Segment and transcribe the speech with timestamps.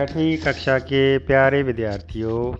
[0.00, 2.54] छठी कक्षा के प्यारे विद्यार्थियों,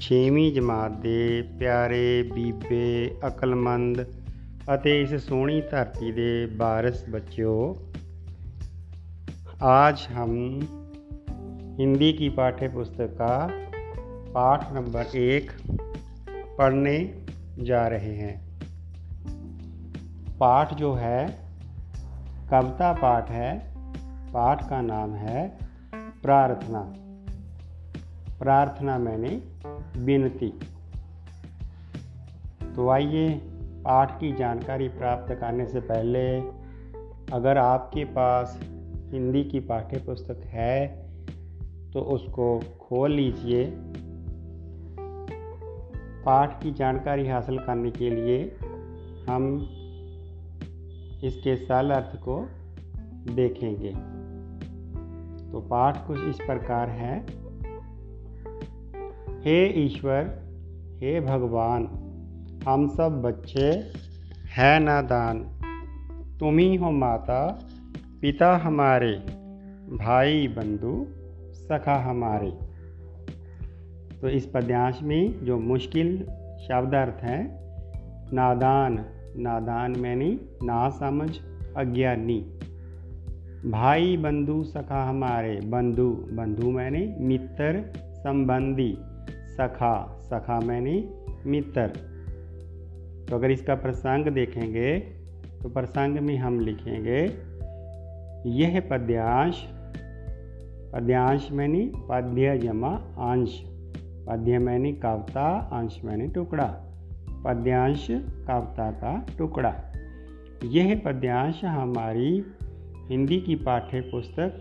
[0.00, 4.06] छेवीं जमात के प्यारे बीबे, अकलमंद
[5.02, 6.46] इस सोहनी धरती के ਦੇ
[7.10, 7.74] बच्चों,
[9.62, 10.30] आज हम
[11.80, 13.48] हिंदी की पाठ्य पुस्तक का
[14.34, 15.52] पाठ नंबर एक
[16.58, 17.24] पढ़ने
[17.58, 18.58] जा रहे हैं।
[20.38, 21.26] पाठ जो है,
[22.50, 23.74] कविता पाठ है,
[24.32, 25.63] पाठ का नाम है
[26.24, 26.80] प्रार्थना।
[28.38, 29.30] प्रार्थना मैंने
[29.96, 30.48] विनती।
[32.76, 33.28] तो आइए,
[33.84, 36.38] पाठ की जानकारी प्राप्त करने से पहले,
[37.32, 38.58] अगर आपके पास
[39.12, 40.86] हिंदी की पाठ्य पुस्तक है
[41.92, 43.64] तो उसको खोल लीजिए।
[46.24, 48.56] पाठ की जानकारी हासिल करने के लिए
[49.28, 49.44] हम
[51.24, 52.40] इसके सरल अर्थ को
[53.34, 54.13] देखेंगे।
[55.54, 57.26] तो पाठ कुछ इस प्रकार है।
[59.42, 60.22] हे ईश्वर,
[60.96, 61.84] हे भगवान,
[62.68, 63.92] हम सब बच्चे
[64.46, 65.38] हैं नादान
[66.40, 67.68] तुम ही हो माता,
[68.20, 69.12] पिता हमारे,
[69.96, 71.06] भाई, बंधु,
[71.52, 72.50] सखा हमारे।
[74.20, 76.18] तो इस पद्यांश में जो मुश्किल
[76.68, 77.44] शब्द अर्थ है,
[78.32, 79.04] नादान
[79.36, 81.38] नादान मैंने ना समझ,
[81.76, 82.53] अज्ञानी।
[83.64, 87.82] भाई बंधु सखा हमारे, बंधु बंधु मैंने, मित्र
[88.16, 88.92] संबंधी,
[89.56, 90.96] सखा सखा मैंने,
[91.46, 91.86] मित्र।
[93.28, 94.98] तो अगर इसका प्रसंग देखेंगे
[95.62, 97.20] तो प्रसंग में हम लिखेंगे,
[98.50, 99.62] यह पद्यांश
[100.94, 102.90] पद्यांश मैंने पद्य जमा
[103.26, 103.60] अंश,
[104.28, 106.66] पद्य मैंने कविता अंश मैंने टुकड़ा,
[107.44, 109.74] पद्यांश कविता का टुकड़ा।
[110.64, 112.44] यह पद्यांश हमारी
[113.10, 114.60] हिंदी की पाठ्य पुस्तक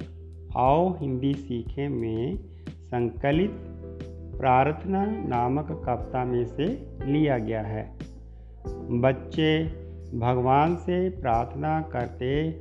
[0.57, 2.37] आओ हिंदी सीखे में
[2.69, 3.51] संकलित
[4.39, 6.65] प्रार्थना नामक कविता में से
[7.05, 7.97] लिया गया है।
[9.01, 9.63] बच्चे
[10.19, 12.51] भगवान से प्रार्थना करते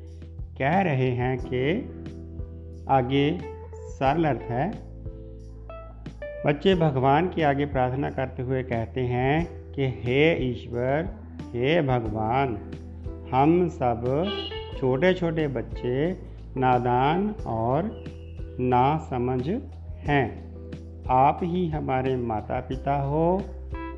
[0.59, 1.83] कह रहे हैं कि
[2.89, 3.39] आगे
[3.75, 4.71] सरल अर्थ है।
[6.47, 11.09] बच्चे भगवान के आगे प्रार्थना करते हुए कहते हैं कि हे ईश्वर,
[11.41, 12.57] हे भगवान,
[13.35, 14.05] हम सब
[14.83, 16.13] छोटे छोटे बच्चे
[16.57, 18.05] नादान और
[18.61, 19.49] ना समझ
[19.95, 20.55] हैं।
[21.11, 23.43] आप ही हमारे माता पिता हो,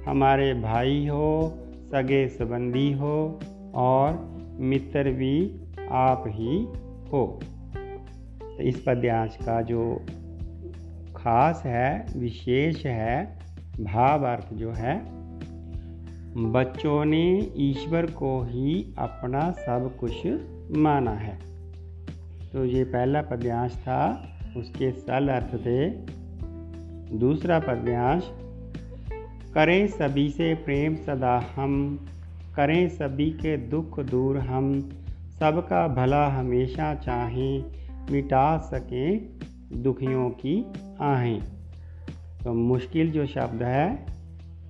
[0.07, 1.59] हमारे भाई हो,
[1.91, 3.41] सगे संबंधी हो
[3.75, 6.67] और मित्र भी आप ही
[7.13, 7.41] हो।
[8.41, 10.07] तो इस पद्यांश का जो
[11.17, 13.39] खास है, विशेष है
[13.81, 15.14] भाव अर्थ जो है
[16.37, 20.27] बच्चों ने ईश्वर को ही अपना सब कुछ
[20.77, 21.39] माना है।
[22.53, 25.91] तो ये पहला पद्यांश था, उसके सल अर्थ थे।
[27.17, 28.31] दूसरा पद्यांश,
[29.55, 32.07] करें सभी से प्रेम सदा हम,
[32.57, 34.81] करें सभी के दुख दूर हम,
[35.41, 37.65] सबका भला हमेशा चाहें,
[38.11, 39.29] मिटा सकें
[39.83, 40.67] दुखियों की
[41.01, 41.43] आहें।
[42.45, 44.14] तो मुश्किल जो शब्द है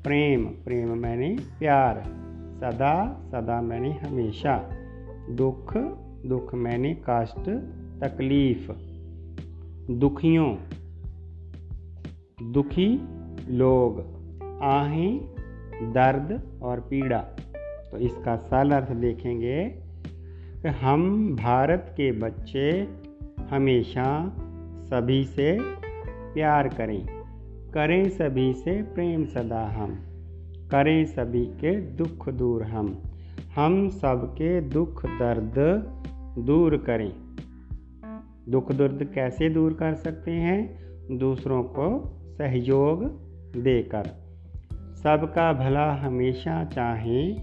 [0.04, 2.00] प्रेम प्रेम मैंने प्यार,
[2.60, 4.70] सदा सदा मैंने हमेशा।
[5.30, 5.76] दुख
[6.26, 7.44] दुख मैंने कष्ट,
[8.04, 8.72] तकलीफ़।
[9.92, 10.56] दुखियों,
[12.52, 13.00] दुखी
[13.50, 14.00] लोग,
[14.62, 15.20] आहें,
[15.92, 17.18] दर्द और पीड़ा।
[17.90, 19.68] तो इसका सरल अर्थ देखेंगे
[20.62, 22.88] कि हम भारत के बच्चे
[23.50, 24.36] हमेशा
[24.84, 25.58] सभी से
[26.34, 27.23] प्यार करें।
[27.74, 29.94] करें सभी से प्रेम सदा हम।
[30.70, 33.02] करें सभी के दुख दूर हम।
[33.56, 35.54] हम सबके दुख दर्द
[36.38, 37.12] दूर करें।
[38.48, 40.84] दुख दर्द कैसे दूर कर सकते हैं?
[41.18, 43.04] दूसरों को सहयोग
[43.56, 44.04] देकर।
[44.96, 47.36] सबका भला हमेशा चाहें।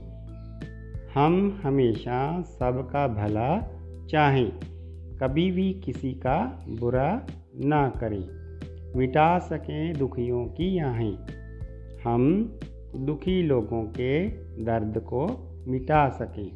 [1.16, 3.72] हम हमेशा सबका भला
[4.10, 4.52] चाहें।
[5.18, 7.28] कभी भी किसी का बुरा
[7.66, 8.41] ना करें।
[8.96, 11.18] मिटा सकें दुखियों की आहें।
[12.06, 12.60] हम
[12.96, 14.28] दुखी लोगों के
[14.64, 16.52] दर्द को मिटा सकें।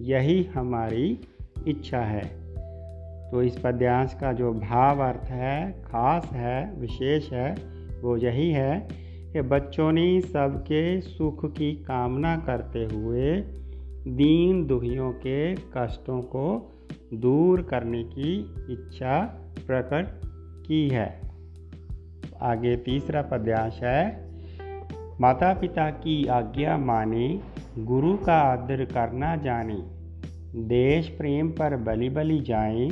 [0.00, 1.20] यही हमारी
[1.68, 2.46] इच्छा है।
[3.30, 7.54] तो इस पद्यांश का जो भाव अर्थ है, खास है, विशेष है,
[8.02, 8.88] वो यही है
[9.32, 13.40] कि बच्चों ने सबके सुख की कामना करते हुए
[14.06, 16.72] दीन दुखियों के कष्टों को
[17.14, 19.20] दूर करने की इच्छा
[19.66, 20.20] प्रकट
[20.66, 21.25] की है।
[22.42, 24.26] आगे तीसरा पद्यांश है।
[25.20, 27.40] माता पिता की आज्ञा माने,
[27.78, 29.82] गुरु का आदर करना जाने।
[30.62, 32.88] देश प्रेम पर बलि बलि जाए,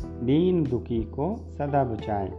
[0.00, 2.30] दीन दुखी को सदा बचाएँ।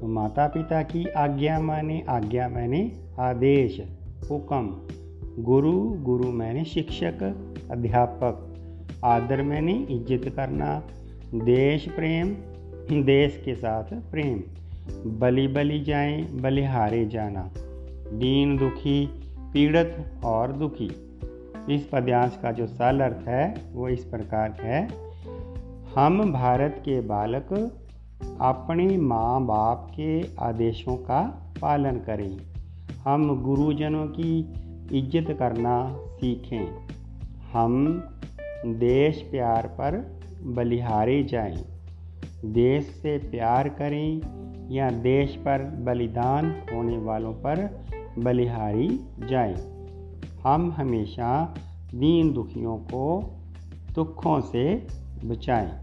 [0.00, 3.82] तो माता पिता की आज्ञा माने, आज्ञा मैंने आदेश,
[4.30, 4.88] हुक्म।
[5.42, 7.22] गुरु गुरु मैंने शिक्षक,
[7.70, 8.48] अध्यापक।
[9.04, 10.82] आदर मैंने इज़्ज़त करना।
[11.34, 12.28] देश प्रेम,
[13.02, 14.61] देश के साथ प्रेम।
[15.06, 17.50] बलि बलि जाएँ बलिहारे जाना।
[18.12, 19.06] दीन दुखी,
[19.52, 20.90] पीड़ित और दुखी।
[21.74, 24.88] इस पद्यांश का जो सरल अर्थ है, वो इस प्रकार है।
[25.94, 27.52] हम भारत के बालक
[28.40, 31.20] अपने माँ बाप के आदेशों का
[31.62, 32.38] पालन करें।
[33.04, 34.38] हम गुरुजनों की
[34.92, 36.88] इज़्ज़त करना सीखें।
[37.52, 38.02] हम
[38.66, 41.71] देश प्यार पर बलिहारे जाएँ।
[42.44, 44.20] देश से प्यार करें
[44.70, 47.84] या देश पर बलिदान होने वालों पर
[48.18, 49.54] बलिहारी जाएँ।
[50.42, 51.54] हम हमेशा
[51.94, 53.34] दीन दुखियों को
[53.94, 54.86] दुखों से
[55.24, 55.82] बचाएँ।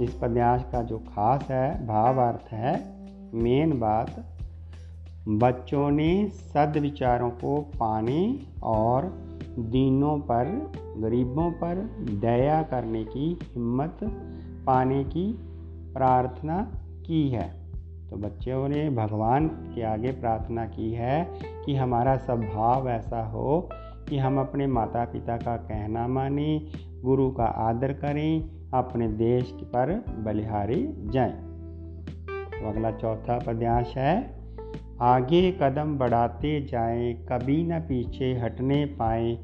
[0.00, 2.96] इस पद्यांश का जो खास है भाव अर्थ है,
[3.34, 4.24] मेन बात,
[5.28, 9.02] बच्चों ने सदविचारों को पाने और
[9.58, 13.98] दीनों पर, गरीबों पर दया करने की हिम्मत
[14.66, 15.49] पाने की
[15.92, 16.72] प्रार्थना
[17.06, 17.60] की है
[18.10, 21.28] तो बच्चों ने भगवान के आगे प्रार्थना की है
[21.66, 23.68] कि हमारा स्वभाव ऐसा हो
[24.08, 26.68] कि हम अपने माता पिता का कहना माने,
[27.02, 31.32] गुरु का आदर करें, अपने देश पर बलिहारी जाएँ।
[32.28, 34.40] तो अगला चौथा पद्यांश है,
[35.00, 39.34] आगे कदम बढ़ाते जाएँ, कभी न पीछे हटने पाए,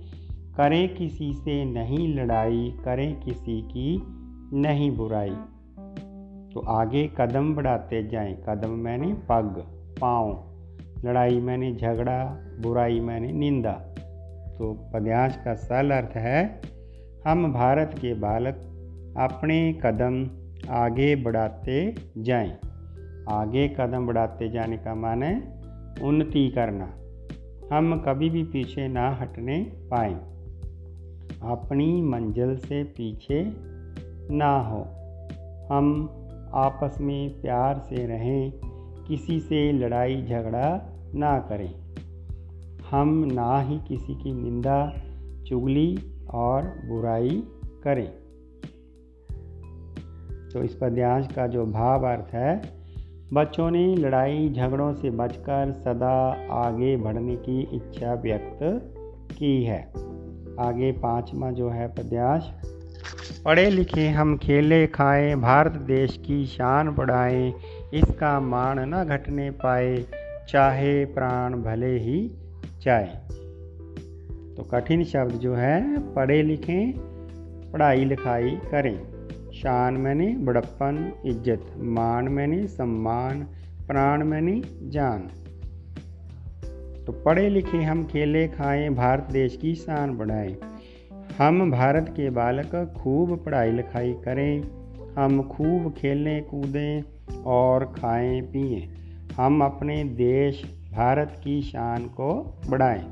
[0.56, 4.02] करें किसी से नहीं लड़ाई, करें किसी की
[4.52, 5.36] नहीं बुराई
[6.56, 9.64] तो आगे कदम बढ़ाते जाएँ। कदम मैंने पग,
[10.00, 10.54] पाँव,
[11.04, 13.72] लड़ाई मैंने झगड़ा, बुराई मैंने निंदा।
[14.58, 16.60] तो पद्यांश का सरल अर्थ है,
[17.26, 18.54] हम भारत के बालक
[19.18, 20.26] अपने कदम
[20.70, 22.58] आगे बढ़ाते जाएँ।
[23.28, 25.42] आगे कदम बढ़ाते जाने का माने
[26.02, 26.88] उन्नति करना।
[27.76, 30.14] हम कभी भी पीछे ना हटने पाए।
[31.42, 33.52] अपनी मंजिल से पीछे
[34.34, 34.86] ना हो।
[35.74, 36.08] हम
[36.54, 38.52] आपस में प्यार से रहें,
[39.08, 41.74] किसी से लड़ाई झगड़ा ना करें।
[42.90, 44.92] हम ना ही किसी की निंदा,
[45.46, 45.98] चुगली
[46.30, 47.42] और बुराई
[47.84, 48.10] करें।
[50.50, 52.62] तो इस पद्यांश का जो भाव अर्थ है,
[53.32, 58.58] बच्चों ने लड़ाई झगड़ों से बचकर सदा आगे बढ़ने की इच्छा व्यक्त
[59.38, 59.92] की है।
[60.60, 62.52] आगे पांचवा जो है पद्यांश
[63.44, 67.54] पढ़े लिखे हम खेले खाए, भारत देश की शान बढ़ाएँ,
[67.94, 70.04] इसका मान न घटने पाए,
[70.48, 72.30] चाहे प्राण भले ही
[72.82, 73.26] चाहे
[74.54, 76.92] तो कठिन शब्द जो है, पढ़े लिखें,
[77.72, 78.98] पढ़ाई लिखाई करें।
[79.52, 83.42] शान मैंने, बड़प्पन, इज़्ज़त। मान मैंने, सम्मान।
[83.88, 85.20] प्राण मैंने, जान।
[87.04, 90.56] तो पढ़े लिखे हम खेले खाएँ, भारत देश की शान बढ़ाएँ।
[91.38, 94.62] हम भारत के बालक खूब पढ़ाई लिखाई करें,
[95.18, 97.02] हम खूब खेलें, कूदें
[97.42, 98.88] और खाएँ, पिए।
[99.36, 100.62] हम अपने देश,
[100.92, 103.04] भारत की शान को बढ़ाएँ।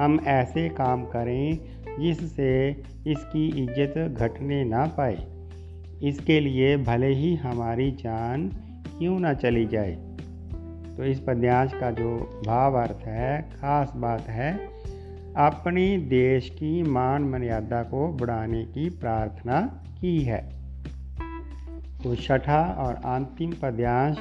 [0.00, 1.58] हम ऐसे काम करें
[2.00, 2.70] जिससे
[3.06, 5.18] इसकी इज़्ज़त घटने ना पाए।
[6.02, 8.48] इसके लिए भले ही हमारी जान
[8.98, 9.92] क्यों ना चली जाए।
[10.96, 14.77] तो इस पद्यांश का जो भाव अर्थ है, खास बात है
[15.38, 19.60] अपने देश की मान मर्यादा को बढ़ाने की प्रार्थना
[20.00, 20.48] की है।
[22.02, 24.16] तो छठा और अंतिम पद्यांश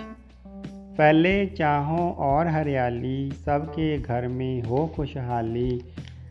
[0.98, 5.82] पहले चाहो और हरियाली, सबके घर में हो खुशहाली,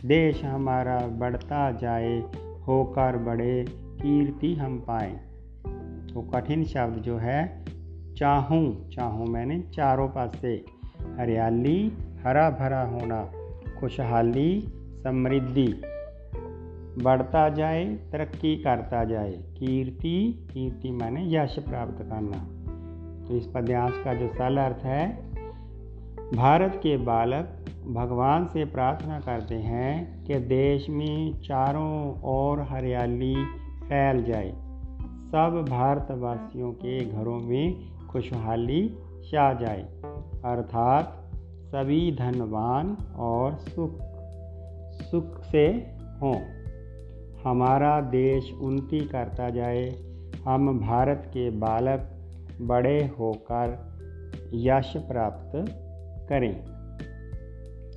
[0.04, 2.18] देश हमारा बढ़ता जाए,
[2.68, 5.12] होकर बड़े कीर्ति हम पाए।
[6.14, 7.64] तो कठिन शब्द जो है,
[8.16, 10.64] चाहूँ चाहूँ मैंने चारों पास से
[11.18, 11.92] हरियाली,
[12.24, 13.32] हरा भरा होना,
[13.80, 15.82] खुशहाली समृद्धि।
[17.02, 22.48] बढ़ता जाए, तरक्की करता जाए। कीर्ति कीर्ति माने यश प्राप्त करना।
[23.28, 25.32] तो इस पद्यांश का जो सरल अर्थ है,
[26.34, 33.34] भारत के बालक भगवान से प्रार्थना करते हैं कि देश में चारों ओर हरियाली
[33.84, 34.50] फैल जाए।
[35.26, 37.74] सब भारतवासियों के घरों में
[38.08, 38.88] खुशहाली
[39.24, 39.82] छा जाए।
[40.44, 41.22] अर्थात
[41.66, 44.15] सभी धनवान और सुख
[45.02, 45.66] सुख से
[46.22, 46.40] हों।
[47.44, 49.90] हमारा देश उन्नति करता जाए।
[50.44, 52.12] हम भारत के बालक
[52.60, 53.96] बड़े होकर
[54.54, 55.52] यश प्राप्त
[56.28, 56.64] करें।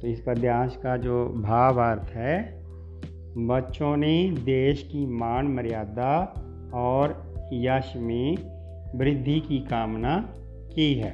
[0.02, 2.64] तो इस पद्यांश का जो भावार्थ है,
[3.38, 6.34] बच्चों ने देश की मान मर्यादा
[6.74, 8.38] और यश में
[8.96, 10.34] वृद्धि की कामना
[10.76, 11.12] की है।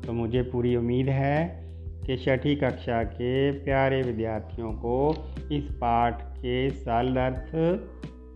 [0.00, 1.65] तो मुझे पूरी उम्मीद है
[2.06, 5.14] कि छठी कक्षा के प्यारे विद्यार्थियों को
[5.52, 7.80] इस पाठ के सरल अर्थ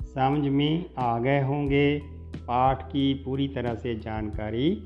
[0.07, 1.99] समझ में आ गए होंगे।
[2.37, 4.83] पाठ की पूरी तरह से जानकारी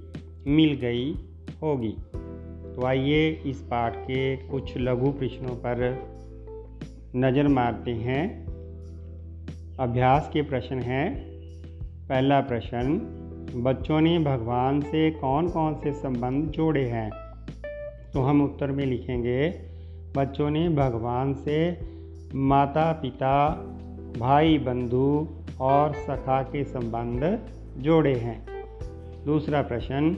[0.47, 1.15] मिल गई
[1.63, 1.97] होगी।
[2.75, 5.99] तो आइए इस पाठ के कुछ लघु प्रश्नों पर
[7.17, 8.47] नज़र मारते हैं।
[9.77, 11.25] अभ्यास के प्रश्न हैं।
[12.09, 12.99] पहला प्रश्न,
[13.57, 17.24] बच्चों ने भगवान से कौन कौन से संबंध जोड़े हैं?
[18.15, 19.55] तो हम उत्तर में लिखेंगे,
[20.17, 21.79] बच्चों ने भगवान से
[22.35, 23.49] माता, पिता,
[24.19, 25.29] भाई, बंधु
[25.61, 27.39] और सखा के संबंध
[27.79, 28.47] जोड़े हैं।
[29.25, 30.17] दूसरा प्रश्न,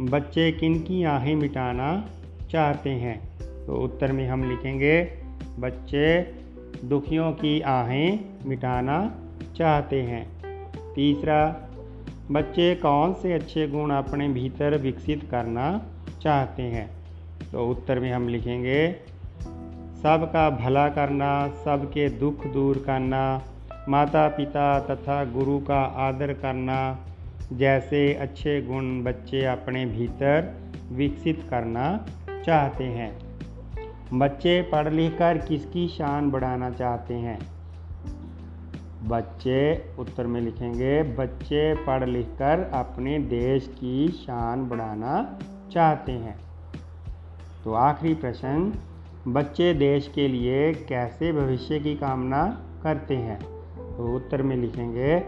[0.00, 2.06] बच्चे किन की आहें मिटाना
[2.50, 3.28] चाहते हैं?
[3.66, 5.08] तो उत्तर में हम लिखेंगे,
[5.58, 6.22] बच्चे
[6.84, 9.14] दुखियों की आहें मिटाना
[9.56, 10.28] चाहते हैं।
[10.94, 11.70] तीसरा,
[12.30, 15.86] बच्चे कौन से अच्छे गुण अपने भीतर विकसित करना
[16.22, 16.99] चाहते हैं?
[17.52, 18.92] तो उत्तर में हम लिखेंगे,
[20.02, 23.42] सबका भला करना, सबके दुख दूर करना
[23.88, 26.98] माता पिता तथा गुरु का आदर करना,
[27.52, 30.54] जैसे अच्छे गुण बच्चे अपने भीतर
[30.92, 32.06] विकसित करना
[32.46, 33.18] चाहते हैं।
[34.12, 37.38] बच्चे पढ़ लिख कर किसकी शान बढ़ाना चाहते हैं?
[39.08, 45.38] बच्चे, उत्तर में लिखेंगे, बच्चे पढ़ लिख कर अपने देश की शान बढ़ाना
[45.72, 46.49] चाहते हैं।
[47.64, 48.74] तो आखिरी प्रश्न,
[49.28, 53.40] बच्चे देश के लिए कैसे भविष्य की कामना करते हैं?
[53.96, 55.22] तो उत्तर में लिखेंगे,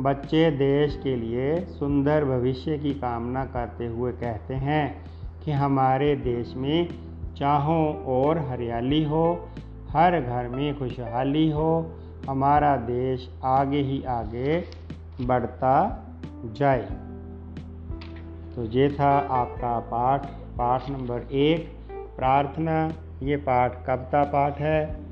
[0.00, 5.04] बच्चे देश के लिए सुंदर भविष्य की कामना करते हुए कहते हैं
[5.44, 6.88] कि हमारे देश में
[7.38, 9.48] चाहों और हरियाली हो,
[9.90, 11.92] हर घर में खुशहाली हो,
[12.28, 14.64] हमारा देश आगे ही आगे
[15.20, 16.04] बढ़ता
[16.44, 16.88] जाए।
[18.56, 25.06] तो ये था आपका पाठ। पाठ नंबर एक, प्रार्थना। ये पाठ कविता पाठ है।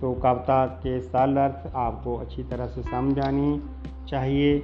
[0.00, 3.62] तो कविता के सरल अर्थ आपको अच्छी तरह से समझ आनी
[4.08, 4.58] चाहिए।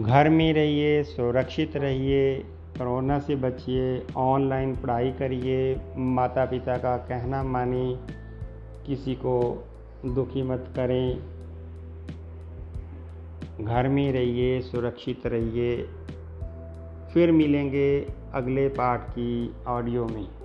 [0.00, 7.42] घर में रहिए, सुरक्षित रहिए, कोरोना से बचिए, ऑनलाइन पढ़ाई करिए माता पिता का कहना
[7.42, 7.98] माने,
[8.86, 9.68] किसी को
[10.06, 11.18] दुखी मत करें।
[13.64, 15.88] घर में रहिए, सुरक्षित रहिए
[17.14, 20.37] फिर मिलेंगे अगले पार्ट की ऑडियो में।